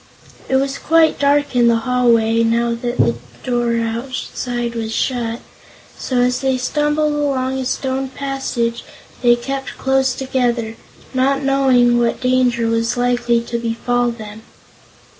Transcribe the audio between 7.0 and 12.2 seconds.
along a stone passage they kept close together, not knowing what